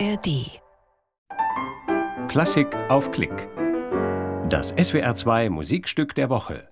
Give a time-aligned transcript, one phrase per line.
[0.00, 0.60] ARD.
[2.28, 3.48] Klassik auf Klick.
[4.48, 6.68] Das SWR2 Musikstück der Woche.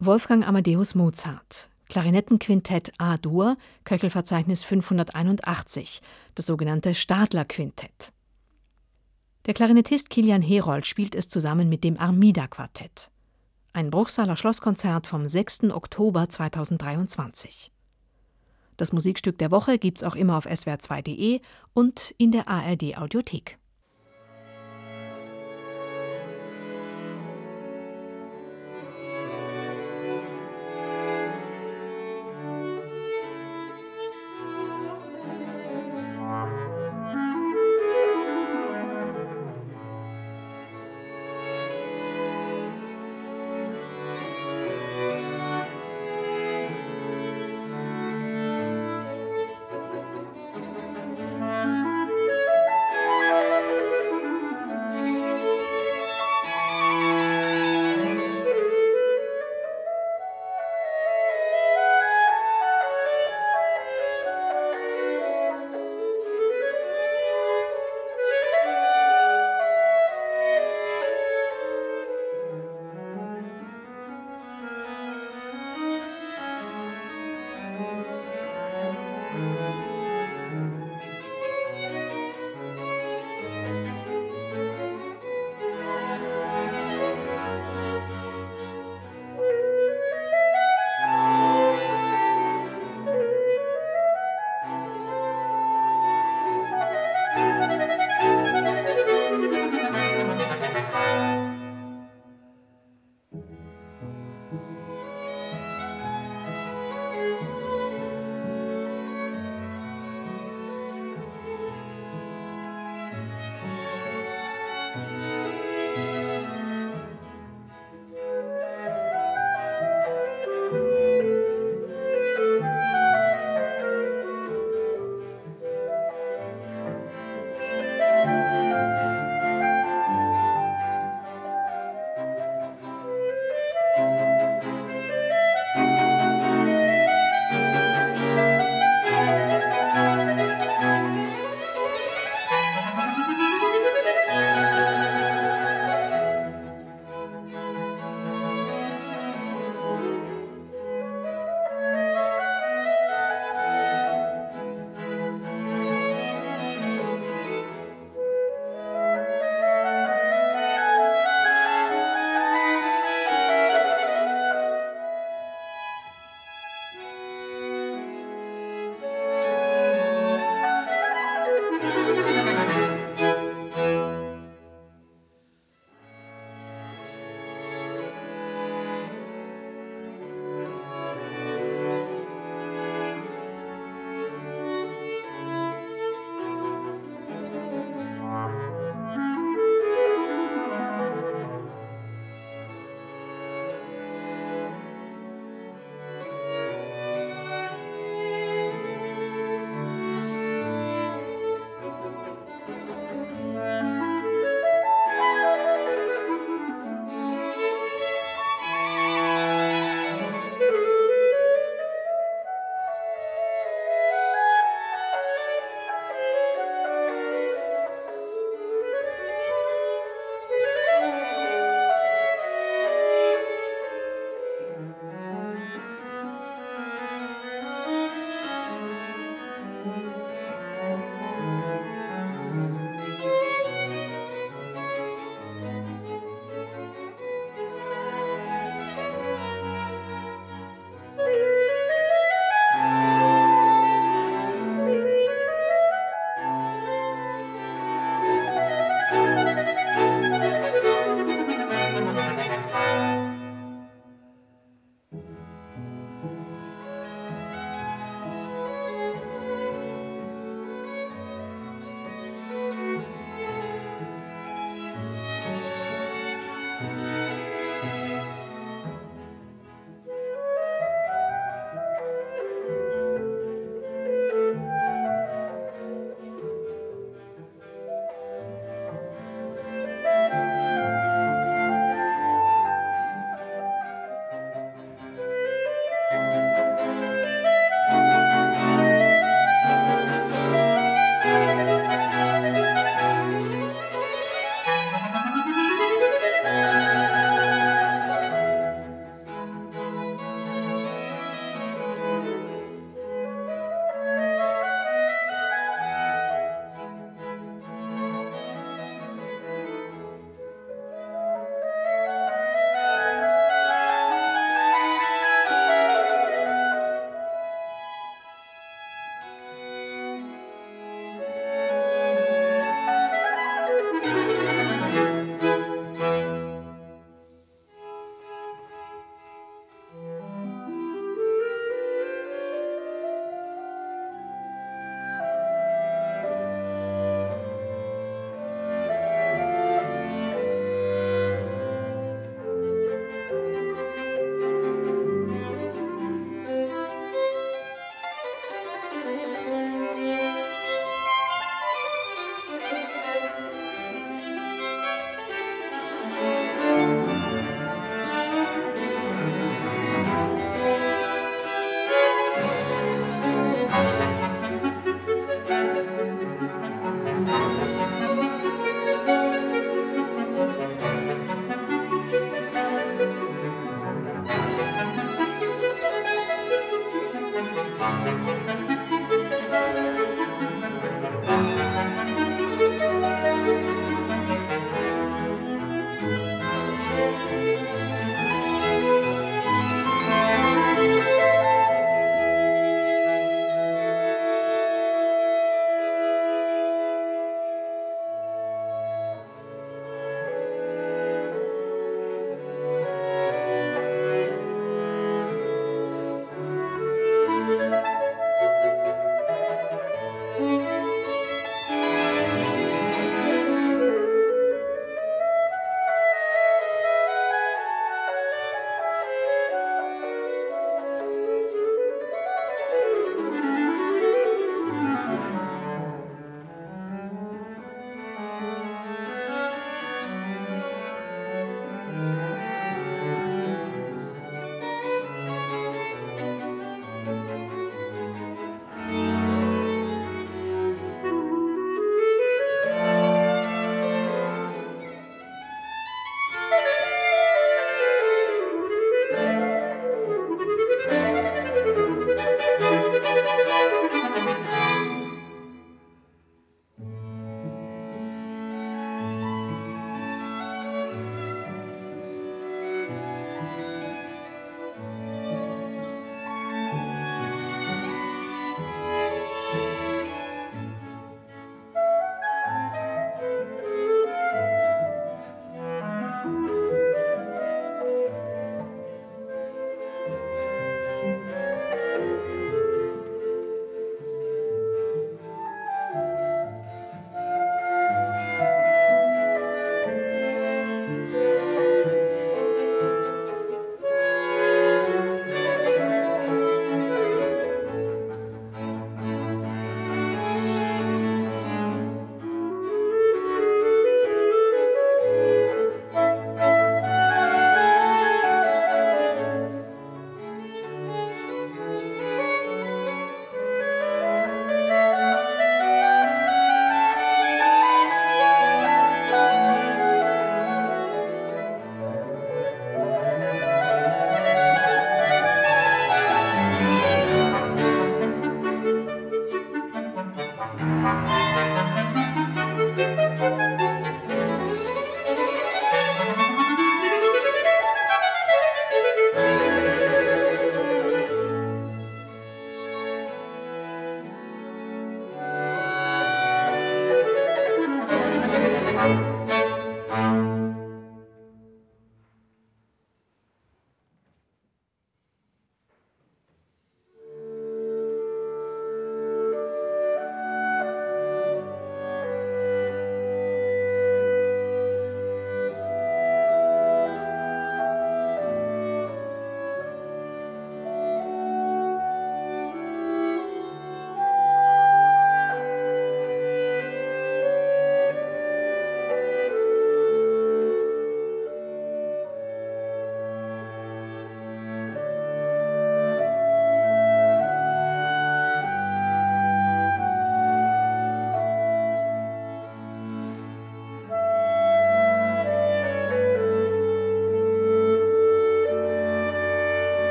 [0.00, 1.70] Wolfgang Amadeus Mozart.
[1.88, 6.00] Klarinettenquintett A-Dur, Köchelverzeichnis 581,
[6.34, 8.12] das sogenannte Stadler-Quintett.
[9.44, 13.10] Der Klarinettist Kilian Herold spielt es zusammen mit dem Armida-Quartett.
[13.74, 15.70] Ein Bruchsaler Schlosskonzert vom 6.
[15.70, 17.70] Oktober 2023.
[18.76, 21.40] Das Musikstück der Woche gibt's auch immer auf swr2.de
[21.74, 23.58] und in der ARD Audiothek.